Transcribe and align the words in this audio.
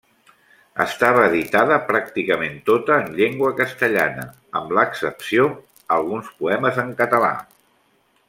Estava 0.85 1.25
editada 1.27 1.75
pràcticament 1.89 2.55
tota 2.69 2.97
en 3.03 3.11
llengua 3.19 3.51
castellana, 3.61 4.25
amb 4.61 4.75
l'excepció 4.79 5.45
alguns 5.99 6.33
poemes 6.41 6.81
en 6.87 6.91
català. 7.05 7.33